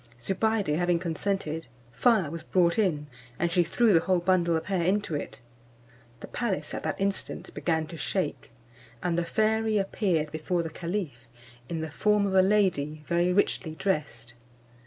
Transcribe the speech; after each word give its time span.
Zobeide 0.19 0.73
having 0.75 0.97
consented, 0.97 1.67
fire 1.91 2.31
was 2.31 2.41
brought 2.41 2.79
in, 2.79 3.05
and 3.37 3.51
she 3.51 3.63
threw 3.63 3.93
the 3.93 3.99
whole 3.99 4.17
bundle 4.17 4.55
of 4.57 4.65
hair 4.65 4.83
into 4.83 5.13
it. 5.13 5.39
The 6.21 6.25
palace 6.27 6.73
at 6.73 6.81
that 6.81 6.99
instant 6.99 7.53
began 7.53 7.85
to 7.85 7.97
shake, 7.97 8.49
and 9.03 9.15
the 9.15 9.23
fairy 9.25 9.77
appeared 9.77 10.31
before 10.31 10.63
the 10.63 10.71
caliph 10.71 11.27
in 11.69 11.81
the 11.81 11.91
form 11.91 12.25
of 12.25 12.33
a 12.33 12.41
lady 12.41 13.03
very 13.07 13.31
richly 13.31 13.75
dressed. 13.75 14.33